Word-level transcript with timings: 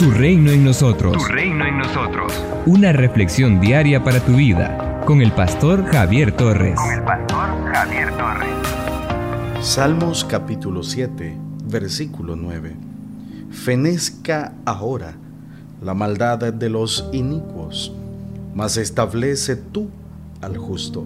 Tu 0.00 0.10
reino 0.10 0.50
en 0.50 0.64
nosotros. 0.64 1.12
Tu 1.12 1.24
reino 1.24 1.66
en 1.66 1.76
nosotros. 1.76 2.32
Una 2.64 2.90
reflexión 2.90 3.60
diaria 3.60 4.02
para 4.02 4.24
tu 4.24 4.32
vida 4.36 5.02
con 5.04 5.20
el 5.20 5.30
pastor 5.30 5.84
Javier 5.84 6.34
Torres. 6.34 6.80
Con 6.80 6.90
el 6.90 7.02
pastor 7.02 7.70
Javier 7.70 8.10
Torres. 8.16 8.48
Salmos 9.60 10.24
capítulo 10.24 10.82
7, 10.82 11.36
versículo 11.66 12.34
9. 12.34 12.76
Fenezca 13.50 14.54
ahora 14.64 15.16
la 15.82 15.92
maldad 15.92 16.50
de 16.50 16.70
los 16.70 17.06
inicuos, 17.12 17.92
mas 18.54 18.78
establece 18.78 19.54
tú 19.54 19.90
al 20.40 20.56
justo, 20.56 21.04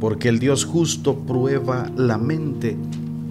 porque 0.00 0.28
el 0.28 0.40
Dios 0.40 0.64
justo 0.64 1.16
prueba 1.16 1.92
la 1.94 2.18
mente 2.18 2.76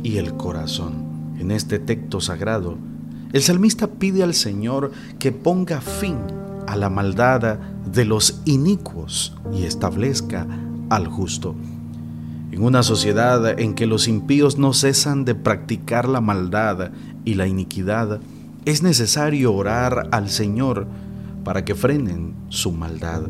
y 0.04 0.20
el 0.20 0.36
corazón. 0.36 1.36
En 1.38 1.52
este 1.52 1.80
texto 1.80 2.22
sagrado, 2.22 2.78
el 3.36 3.44
salmista 3.44 3.88
pide 3.88 4.24
al 4.24 4.34
Señor 4.34 4.94
que 5.20 5.34
ponga 5.34 5.82
fin 5.82 6.16
a 6.68 6.78
la 6.78 6.90
maldad 6.90 7.60
de 7.86 8.06
los 8.06 8.40
inicuos 8.46 9.36
y 9.54 9.64
establezca 9.64 10.48
al 10.90 11.08
justo. 11.08 11.54
En 12.54 12.64
una 12.64 12.82
sociedad 12.82 13.60
en 13.60 13.74
que 13.74 13.88
los 13.88 14.08
impíos 14.08 14.58
no 14.58 14.72
cesan 14.72 15.26
de 15.26 15.36
practicar 15.36 16.08
la 16.08 16.22
maldad 16.22 16.92
y 17.26 17.34
la 17.34 17.46
iniquidad, 17.46 18.22
es 18.64 18.84
necesario 18.84 19.54
orar 19.54 20.08
al 20.14 20.30
Señor 20.30 20.88
para 21.44 21.66
que 21.66 21.76
frenen 21.76 22.36
su 22.48 22.72
maldad. 22.72 23.24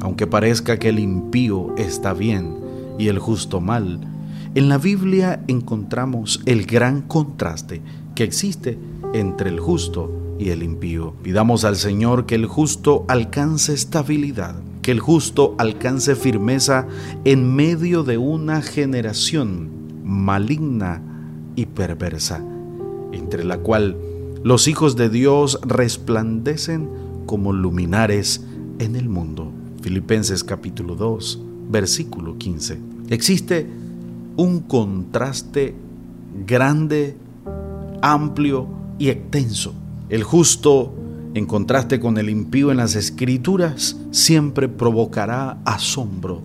Aunque 0.00 0.26
parezca 0.26 0.78
que 0.78 0.90
el 0.90 0.98
impío 0.98 1.74
está 1.78 2.12
bien 2.12 2.58
y 2.98 3.08
el 3.08 3.18
justo 3.18 3.62
mal, 3.62 3.98
en 4.54 4.68
la 4.68 4.76
Biblia 4.76 5.42
encontramos 5.48 6.42
el 6.44 6.66
gran 6.66 7.00
contraste 7.00 7.80
que 8.14 8.24
existe 8.24 8.78
entre 9.14 9.50
el 9.50 9.60
justo 9.60 10.36
y 10.38 10.50
el 10.50 10.62
impío. 10.62 11.14
Pidamos 11.22 11.64
al 11.64 11.76
Señor 11.76 12.26
que 12.26 12.34
el 12.34 12.46
justo 12.46 13.04
alcance 13.08 13.72
estabilidad, 13.72 14.56
que 14.82 14.90
el 14.90 15.00
justo 15.00 15.54
alcance 15.58 16.16
firmeza 16.16 16.86
en 17.24 17.54
medio 17.54 18.02
de 18.02 18.18
una 18.18 18.62
generación 18.62 19.70
maligna 20.04 21.02
y 21.54 21.66
perversa, 21.66 22.44
entre 23.12 23.44
la 23.44 23.58
cual 23.58 23.96
los 24.42 24.66
hijos 24.66 24.96
de 24.96 25.08
Dios 25.08 25.60
resplandecen 25.62 26.88
como 27.26 27.52
luminares 27.52 28.44
en 28.78 28.96
el 28.96 29.08
mundo. 29.08 29.52
Filipenses 29.82 30.42
capítulo 30.42 30.96
2, 30.96 31.40
versículo 31.70 32.38
15. 32.38 32.78
Existe 33.10 33.66
un 34.36 34.60
contraste 34.60 35.74
grande, 36.46 37.16
amplio 38.02 38.68
y 38.98 39.08
extenso. 39.08 39.72
El 40.10 40.24
justo, 40.24 40.92
en 41.34 41.46
contraste 41.46 41.98
con 41.98 42.18
el 42.18 42.28
impío 42.28 42.70
en 42.70 42.76
las 42.76 42.94
escrituras, 42.96 43.96
siempre 44.10 44.68
provocará 44.68 45.58
asombro 45.64 46.42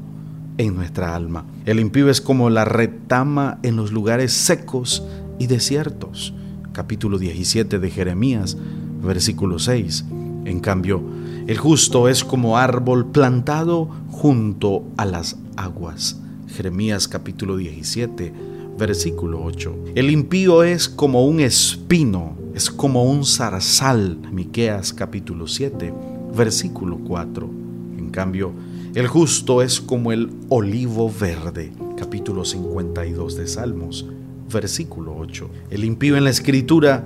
en 0.58 0.76
nuestra 0.76 1.16
alma. 1.16 1.46
El 1.66 1.80
impío 1.80 2.10
es 2.10 2.22
como 2.22 2.50
la 2.50 2.64
retama 2.64 3.60
en 3.64 3.76
los 3.76 3.92
lugares 3.92 4.32
secos 4.32 5.04
y 5.40 5.48
desiertos. 5.48 6.34
Capítulo 6.72 7.18
17 7.18 7.80
de 7.80 7.90
Jeremías, 7.90 8.58
versículo 9.04 9.60
6. 9.60 10.06
En 10.46 10.60
cambio, 10.60 11.02
el 11.48 11.58
justo 11.58 12.08
es 12.08 12.24
como 12.24 12.58
árbol 12.58 13.08
plantado 13.08 13.90
junto 14.10 14.84
a 14.96 15.06
las 15.06 15.38
aguas. 15.58 16.20
Jeremías 16.48 17.08
capítulo 17.08 17.58
17, 17.58 18.34
versículo 18.78 19.44
8. 19.44 19.76
El 19.96 20.12
impío 20.12 20.64
es 20.64 20.88
como 20.88 21.26
un 21.26 21.40
espino, 21.40 22.38
es 22.54 22.70
como 22.70 23.04
un 23.04 23.26
zarzal. 23.26 24.18
Miqueas 24.32 24.94
capítulo 24.94 25.48
7, 25.48 25.94
versículo 26.36 27.00
4. 27.00 27.50
En 27.98 28.10
cambio, 28.10 28.52
el 28.94 29.08
justo 29.08 29.62
es 29.62 29.82
como 29.82 30.12
el 30.12 30.30
olivo 30.50 31.12
verde. 31.12 31.72
Capítulo 31.98 32.46
52 32.46 33.36
de 33.36 33.48
Salmos, 33.48 34.06
versículo 34.52 35.16
8. 35.18 35.50
El 35.72 35.84
impío 35.84 36.16
en 36.16 36.24
la 36.24 36.30
escritura 36.30 37.04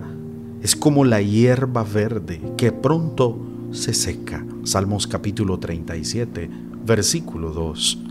es 0.61 0.75
como 0.75 1.05
la 1.05 1.21
hierba 1.21 1.83
verde 1.83 2.41
que 2.57 2.71
pronto 2.71 3.37
se 3.71 3.93
seca. 3.93 4.45
Salmos 4.63 5.07
capítulo 5.07 5.57
37, 5.59 6.49
versículo 6.85 7.51
2. 7.51 8.10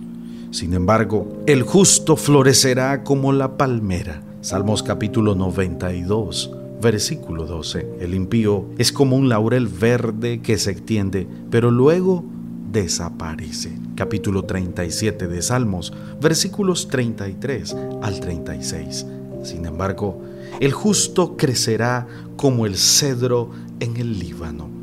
Sin 0.50 0.74
embargo, 0.74 1.44
el 1.46 1.62
justo 1.62 2.16
florecerá 2.16 3.04
como 3.04 3.32
la 3.32 3.56
palmera. 3.56 4.20
Salmos 4.40 4.82
capítulo 4.82 5.36
92, 5.36 6.50
versículo 6.82 7.46
12. 7.46 7.86
El 8.00 8.14
impío 8.14 8.66
es 8.76 8.90
como 8.90 9.14
un 9.14 9.28
laurel 9.28 9.68
verde 9.68 10.40
que 10.40 10.58
se 10.58 10.72
extiende, 10.72 11.28
pero 11.50 11.70
luego 11.70 12.24
desaparece. 12.72 13.78
Capítulo 13.94 14.42
37 14.42 15.28
de 15.28 15.40
Salmos, 15.40 15.92
versículos 16.20 16.88
33 16.88 17.76
al 18.02 18.18
36. 18.18 19.06
Sin 19.44 19.66
embargo, 19.66 20.20
el 20.58 20.72
justo 20.72 21.36
crecerá 21.36 22.08
como 22.36 22.66
el 22.66 22.76
cedro 22.76 23.50
en 23.78 23.96
el 23.98 24.18
Líbano. 24.18 24.79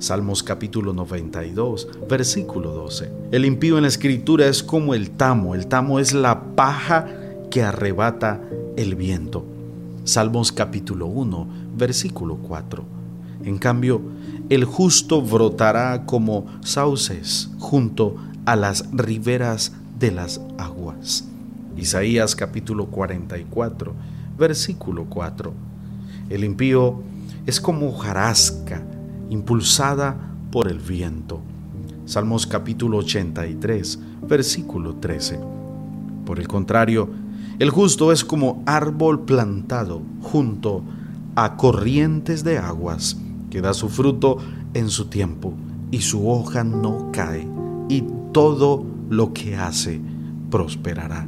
Salmos 0.00 0.44
capítulo 0.44 0.92
92, 0.92 1.88
versículo 2.08 2.70
12. 2.70 3.10
El 3.32 3.44
impío 3.44 3.78
en 3.78 3.82
la 3.82 3.88
escritura 3.88 4.46
es 4.46 4.62
como 4.62 4.94
el 4.94 5.10
tamo. 5.10 5.56
El 5.56 5.66
tamo 5.66 5.98
es 5.98 6.12
la 6.12 6.54
paja 6.54 7.08
que 7.50 7.64
arrebata 7.64 8.40
el 8.76 8.94
viento. 8.94 9.44
Salmos 10.04 10.52
capítulo 10.52 11.06
1, 11.06 11.48
versículo 11.76 12.36
4. 12.36 12.84
En 13.42 13.58
cambio, 13.58 14.00
el 14.48 14.64
justo 14.64 15.20
brotará 15.20 16.06
como 16.06 16.46
sauces 16.60 17.50
junto 17.58 18.14
a 18.46 18.54
las 18.54 18.88
riberas 18.92 19.72
de 19.98 20.12
las 20.12 20.40
aguas. 20.58 21.24
Isaías 21.76 22.36
capítulo 22.36 22.86
44, 22.86 23.94
versículo 24.38 25.06
4. 25.06 25.52
El 26.30 26.44
impío 26.44 27.02
es 27.46 27.60
como 27.60 27.92
jarasca 27.98 28.80
impulsada 29.30 30.16
por 30.50 30.68
el 30.68 30.78
viento. 30.78 31.40
Salmos 32.04 32.46
capítulo 32.46 32.98
83, 32.98 33.98
versículo 34.28 34.94
13. 34.94 35.40
Por 36.24 36.38
el 36.38 36.48
contrario, 36.48 37.08
el 37.58 37.70
justo 37.70 38.12
es 38.12 38.24
como 38.24 38.62
árbol 38.66 39.24
plantado 39.24 40.00
junto 40.22 40.82
a 41.34 41.56
corrientes 41.56 42.44
de 42.44 42.58
aguas, 42.58 43.16
que 43.50 43.60
da 43.60 43.74
su 43.74 43.88
fruto 43.88 44.38
en 44.74 44.88
su 44.88 45.06
tiempo, 45.06 45.54
y 45.90 46.00
su 46.00 46.28
hoja 46.28 46.64
no 46.64 47.10
cae, 47.12 47.46
y 47.88 48.04
todo 48.32 48.84
lo 49.10 49.32
que 49.32 49.56
hace 49.56 50.00
prosperará. 50.50 51.26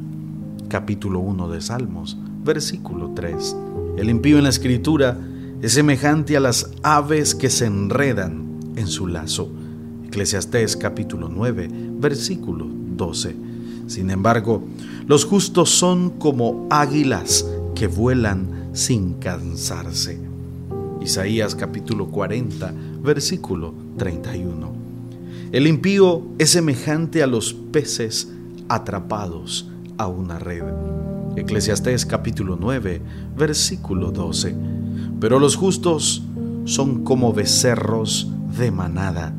Capítulo 0.68 1.20
1 1.20 1.48
de 1.48 1.60
Salmos, 1.60 2.16
versículo 2.44 3.10
3. 3.14 3.56
El 3.96 4.08
impío 4.08 4.38
en 4.38 4.44
la 4.44 4.50
escritura 4.50 5.18
es 5.62 5.74
semejante 5.74 6.36
a 6.36 6.40
las 6.40 6.70
aves 6.82 7.34
que 7.34 7.50
se 7.50 7.66
enredan 7.66 8.60
en 8.76 8.86
su 8.86 9.06
lazo. 9.06 9.50
Eclesiastés 10.06 10.74
capítulo 10.76 11.28
9, 11.28 11.68
versículo 11.98 12.66
12. 12.66 13.36
Sin 13.86 14.10
embargo, 14.10 14.64
los 15.06 15.26
justos 15.26 15.68
son 15.68 16.10
como 16.10 16.66
águilas 16.70 17.46
que 17.74 17.88
vuelan 17.88 18.70
sin 18.72 19.14
cansarse. 19.14 20.18
Isaías 21.02 21.54
capítulo 21.54 22.06
40, 22.08 22.72
versículo 23.02 23.74
31. 23.98 24.72
El 25.52 25.66
impío 25.66 26.22
es 26.38 26.50
semejante 26.50 27.22
a 27.22 27.26
los 27.26 27.52
peces 27.52 28.28
atrapados 28.68 29.68
a 29.98 30.06
una 30.06 30.38
red. 30.38 30.62
Eclesiastés 31.36 32.06
capítulo 32.06 32.56
9, 32.58 33.02
versículo 33.36 34.10
12 34.10 34.54
pero 35.20 35.38
los 35.38 35.54
justos 35.54 36.22
son 36.64 37.04
como 37.04 37.32
becerros 37.32 38.28
de 38.58 38.70
manada. 38.70 39.34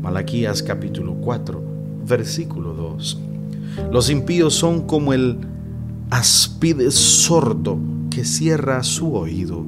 Malaquías 0.00 0.62
capítulo 0.62 1.14
4, 1.14 1.62
versículo 2.08 2.72
2. 2.72 3.20
Los 3.92 4.10
impíos 4.10 4.54
son 4.54 4.86
como 4.86 5.12
el 5.12 5.38
aspide 6.10 6.90
sordo 6.90 7.78
que 8.10 8.24
cierra 8.24 8.82
su 8.82 9.14
oído. 9.14 9.64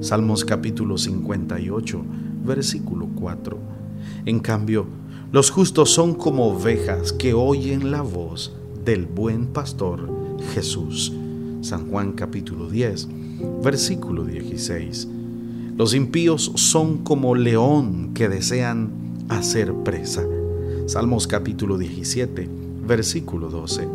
Salmos 0.00 0.44
capítulo 0.44 0.98
58, 0.98 2.02
versículo 2.44 3.08
4. 3.14 3.58
En 4.26 4.40
cambio, 4.40 4.86
los 5.32 5.50
justos 5.50 5.90
son 5.90 6.14
como 6.14 6.48
ovejas 6.48 7.12
que 7.12 7.32
oyen 7.32 7.90
la 7.90 8.02
voz 8.02 8.52
del 8.84 9.06
buen 9.06 9.46
pastor 9.46 10.08
Jesús. 10.54 11.12
San 11.62 11.88
Juan 11.88 12.12
capítulo 12.12 12.68
10, 12.68 13.08
Versículo 13.62 14.24
16. 14.24 15.08
Los 15.76 15.94
impíos 15.94 16.52
son 16.56 16.98
como 16.98 17.34
león 17.34 18.12
que 18.14 18.28
desean 18.28 18.90
hacer 19.28 19.72
presa. 19.72 20.22
Salmos 20.86 21.26
capítulo 21.26 21.78
17, 21.78 22.48
versículo 22.86 23.48
12. 23.48 23.88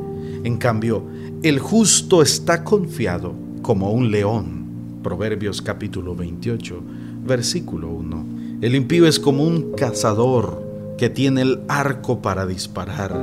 En 0.43 0.57
cambio, 0.57 1.03
el 1.43 1.59
justo 1.59 2.21
está 2.21 2.63
confiado 2.63 3.33
como 3.61 3.91
un 3.91 4.11
león. 4.11 4.65
Proverbios 5.03 5.61
capítulo 5.61 6.15
28, 6.15 6.81
versículo 7.25 7.89
1. 7.89 8.25
El 8.61 8.75
impío 8.75 9.07
es 9.07 9.19
como 9.19 9.43
un 9.43 9.73
cazador 9.73 10.63
que 10.97 11.09
tiene 11.09 11.43
el 11.43 11.59
arco 11.67 12.21
para 12.21 12.47
disparar 12.47 13.13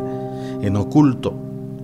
en 0.63 0.77
oculto, 0.77 1.35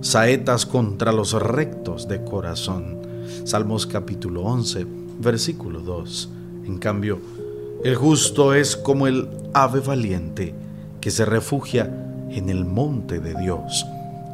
saetas 0.01 0.65
contra 0.65 1.11
los 1.11 1.33
rectos 1.33 2.07
de 2.07 2.23
corazón. 2.23 2.97
Salmos 3.43 3.85
capítulo 3.85 4.41
11, 4.43 4.85
versículo 5.19 5.81
2. 5.81 6.29
En 6.65 6.77
cambio, 6.77 7.19
el 7.83 7.95
justo 7.95 8.53
es 8.53 8.75
como 8.75 9.07
el 9.07 9.27
ave 9.53 9.79
valiente 9.79 10.53
que 10.99 11.11
se 11.11 11.25
refugia 11.25 11.91
en 12.29 12.49
el 12.49 12.65
monte 12.65 13.19
de 13.19 13.35
Dios. 13.35 13.85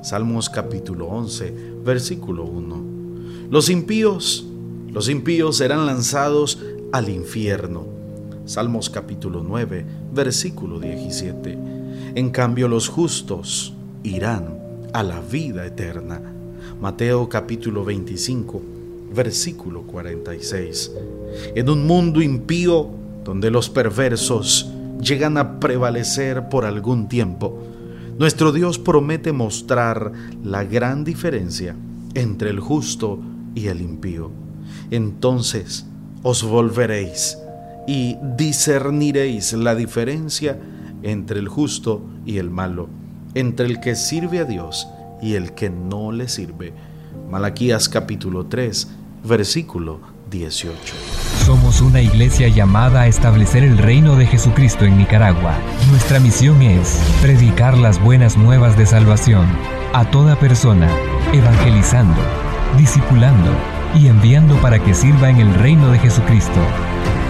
Salmos 0.03 0.49
capítulo 0.49 1.07
11, 1.07 1.53
versículo 1.83 2.43
1. 2.43 2.83
Los 3.49 3.69
impíos, 3.69 4.45
los 4.91 5.09
impíos 5.09 5.57
serán 5.57 5.85
lanzados 5.85 6.59
al 6.91 7.09
infierno. 7.09 7.85
Salmos 8.45 8.89
capítulo 8.89 9.43
9, 9.43 9.85
versículo 10.13 10.79
17. 10.79 11.57
En 12.15 12.29
cambio 12.29 12.67
los 12.67 12.87
justos 12.87 13.73
irán 14.03 14.59
a 14.93 15.03
la 15.03 15.19
vida 15.21 15.65
eterna. 15.65 16.21
Mateo 16.81 17.27
capítulo 17.27 17.83
25, 17.83 18.61
versículo 19.13 19.83
46. 19.83 20.92
En 21.56 21.69
un 21.69 21.86
mundo 21.86 22.21
impío 22.21 22.89
donde 23.24 23.51
los 23.51 23.69
perversos 23.69 24.71
llegan 25.01 25.38
a 25.38 25.59
prevalecer 25.59 26.50
por 26.50 26.65
algún 26.65 27.07
tiempo, 27.07 27.57
nuestro 28.18 28.51
Dios 28.51 28.80
promete 28.80 29.31
mostrar 29.31 30.12
la 30.44 30.63
gran 30.63 31.04
diferencia 31.04 31.75
entre 32.15 32.50
el 32.50 32.59
justo 32.59 33.19
y 33.54 33.68
el 33.68 33.81
impío. 33.81 34.31
Entonces 34.89 35.86
os 36.24 36.44
volveréis 36.44 37.38
y 37.88 38.18
discerniréis 38.36 39.54
la 39.54 39.75
diferencia 39.75 40.59
entre 41.04 41.39
el 41.39 41.48
justo 41.48 42.01
y 42.25 42.38
el 42.38 42.50
malo, 42.50 42.89
entre 43.33 43.68
el 43.68 43.80
que 43.80 43.95
sirve 43.95 44.39
a 44.39 44.45
Dios 44.45 44.88
y 45.21 45.36
el 45.36 45.54
que 45.54 45.69
no 45.69 46.12
le 46.12 46.27
sirve. 46.27 46.74
Malaquías 47.30 47.88
capítulo 47.88 48.45
3, 48.45 48.88
versículo 49.23 49.99
18. 50.29 50.95
Somos 51.45 51.81
una 51.81 52.01
iglesia 52.01 52.49
llamada 52.49 53.01
a 53.01 53.07
establecer 53.07 53.63
el 53.63 53.77
reino 53.77 54.15
de 54.15 54.25
Jesucristo 54.25 54.85
en 54.85 54.97
Nicaragua. 54.97 55.55
Nuestra 55.89 56.19
misión 56.19 56.61
es 56.61 56.99
predicar 57.21 57.77
las 57.77 58.01
buenas 58.01 58.37
nuevas 58.37 58.77
de 58.77 58.85
salvación 58.85 59.47
a 59.93 60.09
toda 60.11 60.37
persona, 60.37 60.89
evangelizando, 61.33 62.21
discipulando 62.77 63.51
y 63.95 64.07
enviando 64.07 64.55
para 64.61 64.79
que 64.83 64.93
sirva 64.93 65.29
en 65.29 65.37
el 65.37 65.53
reino 65.55 65.89
de 65.91 65.99
Jesucristo. 65.99 66.59